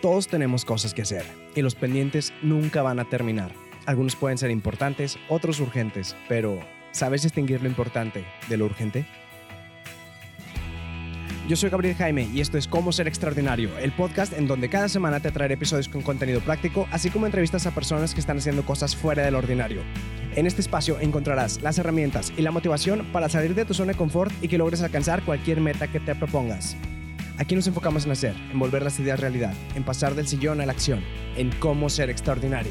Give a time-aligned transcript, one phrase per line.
[0.00, 3.52] Todos tenemos cosas que hacer y los pendientes nunca van a terminar.
[3.84, 6.58] Algunos pueden ser importantes, otros urgentes, pero
[6.90, 9.04] ¿sabes distinguir lo importante de lo urgente?
[11.46, 14.88] Yo soy Gabriel Jaime y esto es Cómo Ser Extraordinario, el podcast en donde cada
[14.88, 18.64] semana te traeré episodios con contenido práctico, así como entrevistas a personas que están haciendo
[18.64, 19.82] cosas fuera del ordinario.
[20.34, 23.98] En este espacio encontrarás las herramientas y la motivación para salir de tu zona de
[23.98, 26.76] confort y que logres alcanzar cualquier meta que te propongas.
[27.40, 30.66] Aquí nos enfocamos en hacer, en volver las ideas realidad, en pasar del sillón a
[30.66, 31.00] la acción,
[31.38, 32.70] en cómo ser extraordinario.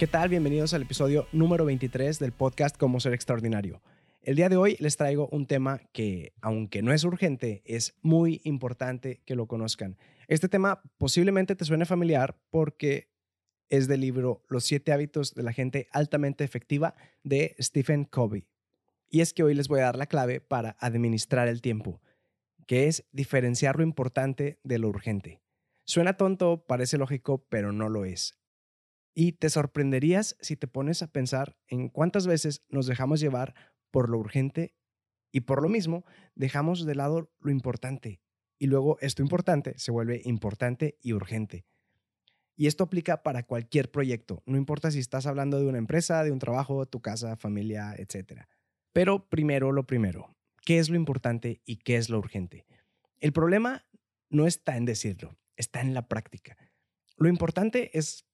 [0.00, 0.30] ¿Qué tal?
[0.30, 3.80] Bienvenidos al episodio número 23 del podcast Cómo ser extraordinario.
[4.22, 8.40] El día de hoy les traigo un tema que, aunque no es urgente, es muy
[8.42, 9.96] importante que lo conozcan.
[10.26, 13.06] Este tema posiblemente te suene familiar porque
[13.68, 18.46] es del libro Los siete hábitos de la gente altamente efectiva de Stephen Covey.
[19.10, 22.00] Y es que hoy les voy a dar la clave para administrar el tiempo,
[22.66, 25.40] que es diferenciar lo importante de lo urgente.
[25.84, 28.38] Suena tonto, parece lógico, pero no lo es.
[29.14, 33.54] Y te sorprenderías si te pones a pensar en cuántas veces nos dejamos llevar
[33.90, 34.74] por lo urgente
[35.32, 38.20] y por lo mismo dejamos de lado lo importante.
[38.58, 41.64] Y luego esto importante se vuelve importante y urgente.
[42.58, 46.32] Y esto aplica para cualquier proyecto, no importa si estás hablando de una empresa, de
[46.32, 48.46] un trabajo, tu casa, familia, etc.
[48.92, 52.66] Pero primero lo primero, ¿qué es lo importante y qué es lo urgente?
[53.20, 53.86] El problema
[54.28, 56.56] no está en decirlo, está en la práctica.
[57.16, 58.26] Lo importante es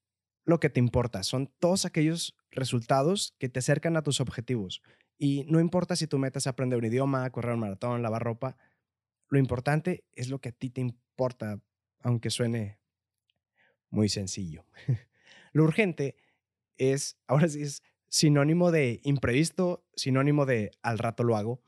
[0.47, 4.81] lo que te importa, son todos aquellos resultados que te acercan a tus objetivos.
[5.19, 8.57] Y no importa si tu meta es aprender un idioma, correr un maratón, lavar ropa,
[9.29, 11.61] lo importante es lo que a ti te importa,
[12.01, 12.79] aunque suene
[13.95, 14.67] muy sencillo.
[15.53, 16.17] Lo urgente
[16.77, 21.63] es, ahora sí es sinónimo de imprevisto, sinónimo de al rato lo hago.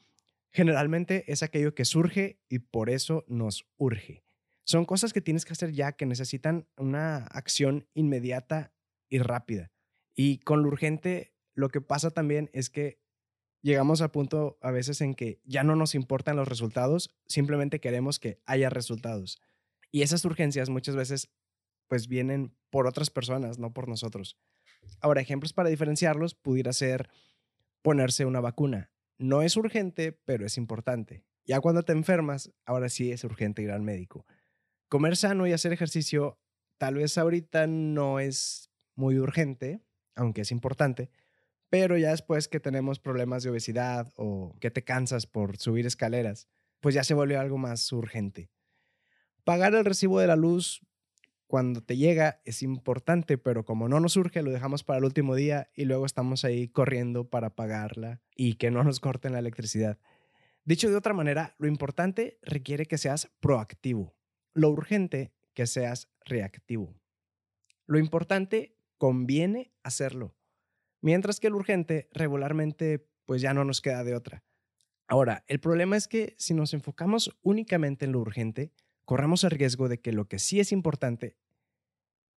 [0.50, 4.24] Generalmente es aquello que surge y por eso nos urge.
[4.64, 8.72] Son cosas que tienes que hacer ya que necesitan una acción inmediata
[9.08, 9.70] y rápida.
[10.14, 13.00] Y con lo urgente lo que pasa también es que
[13.62, 18.18] llegamos al punto a veces en que ya no nos importan los resultados, simplemente queremos
[18.18, 19.40] que haya resultados.
[19.90, 21.30] Y esas urgencias muchas veces
[21.88, 24.38] pues vienen por otras personas, no por nosotros.
[25.00, 27.08] Ahora, ejemplos para diferenciarlos pudiera ser
[27.82, 28.90] ponerse una vacuna.
[29.18, 31.24] No es urgente, pero es importante.
[31.44, 34.26] Ya cuando te enfermas, ahora sí es urgente ir al médico.
[34.88, 36.38] Comer sano y hacer ejercicio,
[36.78, 39.80] tal vez ahorita no es muy urgente,
[40.16, 41.10] aunque es importante,
[41.70, 46.48] pero ya después que tenemos problemas de obesidad o que te cansas por subir escaleras,
[46.80, 48.50] pues ya se vuelve algo más urgente.
[49.44, 50.80] Pagar el recibo de la luz
[51.46, 55.34] cuando te llega es importante, pero como no nos surge, lo dejamos para el último
[55.34, 59.98] día y luego estamos ahí corriendo para pagarla y que no nos corten la electricidad.
[60.64, 64.16] Dicho de otra manera, lo importante requiere que seas proactivo,
[64.52, 66.94] lo urgente que seas reactivo.
[67.86, 70.36] Lo importante conviene hacerlo,
[71.00, 74.44] mientras que lo urgente regularmente pues ya no nos queda de otra.
[75.08, 78.72] Ahora, el problema es que si nos enfocamos únicamente en lo urgente,
[79.06, 81.38] corramos el riesgo de que lo que sí es importante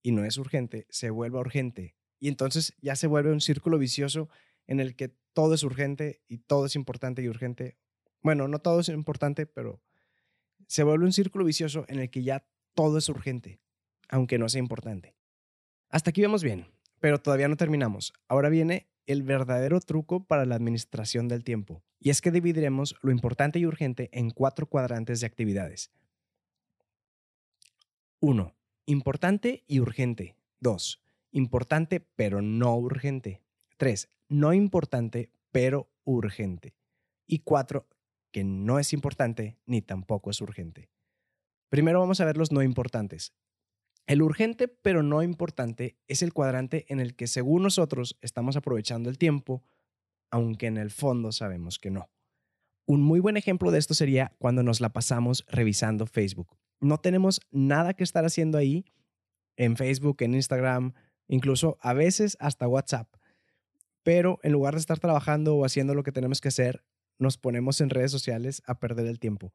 [0.02, 1.96] y no es urgente se vuelva urgente.
[2.20, 4.28] Y entonces ya se vuelve un círculo vicioso
[4.66, 7.78] en el que todo es urgente y todo es importante y urgente.
[8.22, 9.82] Bueno, no todo es importante, pero
[10.66, 13.60] se vuelve un círculo vicioso en el que ya todo es urgente,
[14.08, 15.16] aunque no sea importante.
[15.88, 16.66] Hasta aquí vemos bien,
[17.00, 18.12] pero todavía no terminamos.
[18.28, 23.10] Ahora viene el verdadero truco para la administración del tiempo, y es que dividiremos lo
[23.10, 25.90] importante y urgente en cuatro cuadrantes de actividades.
[28.20, 28.56] 1.
[28.86, 30.34] Importante y urgente.
[30.58, 31.00] 2.
[31.30, 33.42] Importante pero no urgente.
[33.76, 34.08] 3.
[34.28, 36.74] No importante pero urgente.
[37.28, 37.86] Y 4.
[38.32, 40.90] Que no es importante ni tampoco es urgente.
[41.68, 43.34] Primero vamos a ver los no importantes.
[44.08, 49.10] El urgente pero no importante es el cuadrante en el que según nosotros estamos aprovechando
[49.10, 49.62] el tiempo,
[50.30, 52.10] aunque en el fondo sabemos que no.
[52.84, 57.40] Un muy buen ejemplo de esto sería cuando nos la pasamos revisando Facebook no tenemos
[57.50, 58.84] nada que estar haciendo ahí
[59.56, 60.94] en Facebook, en Instagram,
[61.26, 63.08] incluso a veces hasta WhatsApp.
[64.02, 66.84] Pero en lugar de estar trabajando o haciendo lo que tenemos que hacer,
[67.18, 69.52] nos ponemos en redes sociales a perder el tiempo.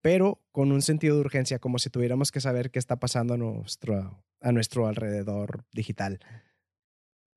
[0.00, 3.36] Pero con un sentido de urgencia, como si tuviéramos que saber qué está pasando a
[3.36, 6.20] nuestro, a nuestro alrededor digital.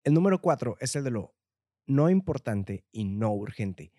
[0.05, 1.35] El número cuatro es el de lo
[1.87, 3.93] no importante y no urgente.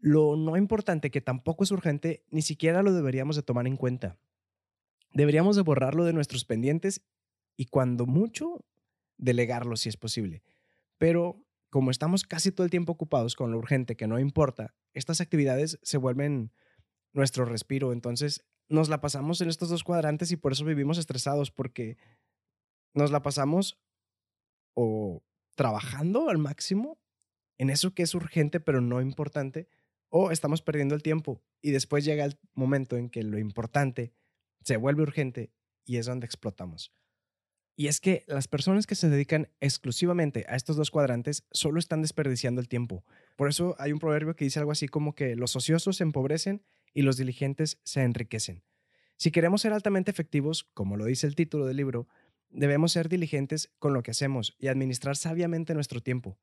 [0.00, 4.16] Lo no importante que tampoco es urgente, ni siquiera lo deberíamos de tomar en cuenta.
[5.12, 7.02] Deberíamos de borrarlo de nuestros pendientes
[7.56, 8.64] y cuando mucho,
[9.16, 10.42] delegarlo si es posible.
[10.96, 15.20] Pero como estamos casi todo el tiempo ocupados con lo urgente que no importa, estas
[15.20, 16.52] actividades se vuelven
[17.12, 17.92] nuestro respiro.
[17.92, 21.96] Entonces nos la pasamos en estos dos cuadrantes y por eso vivimos estresados, porque
[22.94, 23.78] nos la pasamos
[24.74, 25.22] o
[25.56, 26.98] trabajando al máximo
[27.58, 29.68] en eso que es urgente pero no importante,
[30.10, 34.12] o estamos perdiendo el tiempo y después llega el momento en que lo importante
[34.64, 35.52] se vuelve urgente
[35.84, 36.92] y es donde explotamos.
[37.76, 42.02] Y es que las personas que se dedican exclusivamente a estos dos cuadrantes solo están
[42.02, 43.04] desperdiciando el tiempo.
[43.36, 46.64] Por eso hay un proverbio que dice algo así como que los ociosos se empobrecen
[46.92, 48.64] y los diligentes se enriquecen.
[49.16, 52.08] Si queremos ser altamente efectivos, como lo dice el título del libro,
[52.50, 56.36] debemos ser diligentes con lo que hacemos y administrar sabiamente nuestro tiempo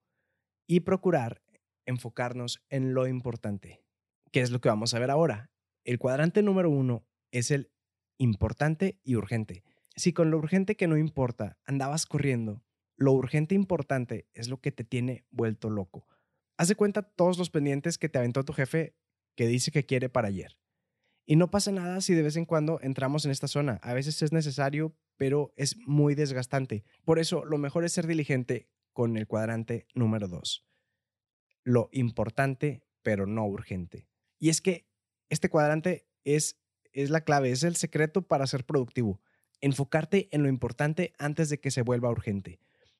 [0.67, 1.41] y procurar
[1.85, 3.83] enfocarnos en lo importante,
[4.31, 5.51] que es lo que vamos a ver ahora.
[5.83, 7.71] El cuadrante número uno es el
[8.17, 9.63] importante y urgente.
[9.95, 12.63] Si con lo urgente que no importa andabas corriendo,
[12.97, 16.07] lo urgente importante es lo que te tiene vuelto loco.
[16.57, 18.95] Haz de cuenta todos los pendientes que te aventó tu jefe
[19.35, 20.57] que dice que quiere para ayer.
[21.25, 23.79] Y no pasa nada si de vez en cuando entramos en esta zona.
[23.81, 26.85] A veces es necesario, pero es muy desgastante.
[27.03, 30.65] Por eso, lo mejor es ser diligente con el cuadrante número 2.
[31.63, 34.07] Lo importante, pero no urgente.
[34.39, 34.87] Y es que
[35.29, 36.61] este cuadrante es,
[37.03, 39.21] es la clave, es el secreto para ser productivo
[39.61, 42.59] enfocarte en lo importante antes de que se vuelva urgente.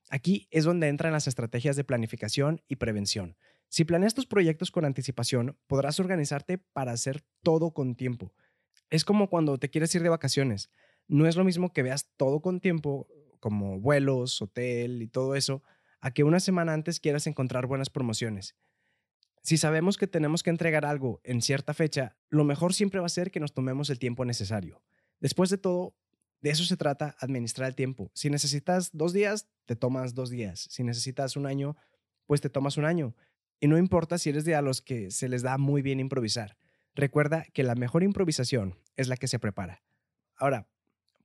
[0.10, 3.38] Aquí es donde entran las estrategias de planificación y prevención.
[3.70, 8.34] Si planeas tus proyectos con anticipación, podrás organizarte para hacer todo con tiempo.
[8.90, 10.70] Es como cuando te quieres ir de vacaciones.
[11.08, 13.08] No es lo mismo que veas todo con tiempo,
[13.40, 15.64] como vuelos, hotel y todo eso,
[16.02, 18.56] a que una semana antes quieras encontrar buenas promociones.
[19.46, 23.10] Si sabemos que tenemos que entregar algo en cierta fecha, lo mejor siempre va a
[23.10, 24.82] ser que nos tomemos el tiempo necesario.
[25.20, 25.94] Después de todo,
[26.42, 28.10] de eso se trata administrar el tiempo.
[28.16, 30.68] Si necesitas dos días, te tomas dos días.
[30.72, 31.78] Si necesitas un año,
[32.26, 33.16] pues te tomas un año.
[33.60, 36.58] Y no importa si eres de a los que se les da muy bien improvisar.
[36.96, 39.84] Recuerda que la mejor improvisación es la que se prepara.
[40.38, 40.68] Ahora,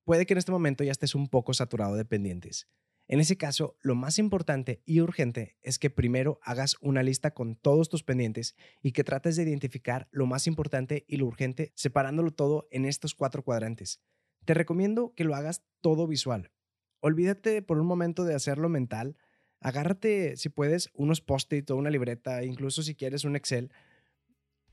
[0.05, 2.69] puede que en este momento ya estés un poco saturado de pendientes.
[3.11, 7.57] En ese caso, lo más importante y urgente es que primero hagas una lista con
[7.57, 8.55] todos tus pendientes
[8.85, 13.17] y que trates de identificar lo más importante y lo urgente separándolo todo en estos
[13.17, 14.01] cuatro cuadrantes.
[14.45, 16.53] Te recomiendo que lo hagas todo visual.
[17.01, 19.17] Olvídate por un momento de hacerlo mental.
[19.59, 23.73] Agárrate, si puedes, unos post-it o una libreta, incluso si quieres un Excel,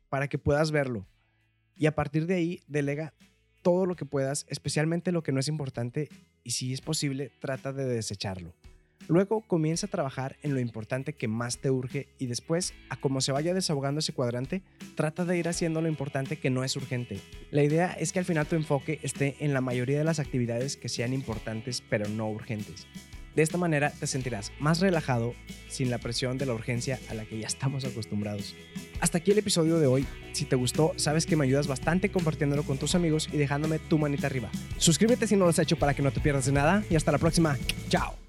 [0.09, 1.07] para que puedas verlo.
[1.73, 3.15] Y a partir de ahí, delega
[3.62, 6.09] todo lo que puedas, especialmente lo que no es importante,
[6.44, 8.54] y si es posible, trata de desecharlo.
[9.07, 13.21] Luego comienza a trabajar en lo importante que más te urge y después, a como
[13.21, 14.63] se vaya desahogando ese cuadrante,
[14.95, 17.19] trata de ir haciendo lo importante que no es urgente.
[17.51, 20.75] La idea es que al final tu enfoque esté en la mayoría de las actividades
[20.75, 22.86] que sean importantes pero no urgentes.
[23.37, 25.35] De esta manera te sentirás más relajado
[25.69, 28.55] sin la presión de la urgencia a la que ya estamos acostumbrados.
[28.99, 30.07] Hasta aquí el episodio de hoy.
[30.31, 33.99] Si te gustó, sabes que me ayudas bastante compartiéndolo con tus amigos y dejándome tu
[33.99, 34.49] manita arriba.
[34.77, 37.11] Suscríbete si no lo has hecho para que no te pierdas de nada y hasta
[37.11, 37.59] la próxima.
[37.89, 38.26] Chao.